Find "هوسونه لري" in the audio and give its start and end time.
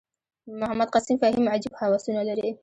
1.79-2.49